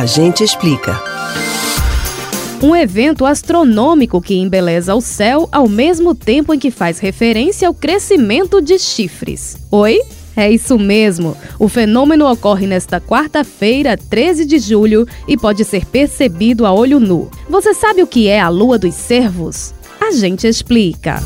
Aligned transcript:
A 0.00 0.06
gente 0.06 0.42
explica. 0.42 0.98
Um 2.62 2.74
evento 2.74 3.26
astronômico 3.26 4.18
que 4.18 4.34
embeleza 4.34 4.94
o 4.94 5.00
céu 5.02 5.46
ao 5.52 5.68
mesmo 5.68 6.14
tempo 6.14 6.54
em 6.54 6.58
que 6.58 6.70
faz 6.70 6.98
referência 6.98 7.68
ao 7.68 7.74
crescimento 7.74 8.62
de 8.62 8.78
chifres. 8.78 9.58
Oi? 9.70 10.00
É 10.34 10.50
isso 10.50 10.78
mesmo. 10.78 11.36
O 11.58 11.68
fenômeno 11.68 12.26
ocorre 12.32 12.66
nesta 12.66 12.98
quarta-feira, 12.98 13.94
13 13.94 14.46
de 14.46 14.58
julho, 14.58 15.06
e 15.28 15.36
pode 15.36 15.66
ser 15.66 15.84
percebido 15.84 16.64
a 16.64 16.72
olho 16.72 16.98
nu. 16.98 17.30
Você 17.46 17.74
sabe 17.74 18.02
o 18.02 18.06
que 18.06 18.26
é 18.26 18.40
a 18.40 18.48
Lua 18.48 18.78
dos 18.78 18.94
Cervos? 18.94 19.74
A 20.00 20.12
gente 20.12 20.46
explica. 20.46 21.20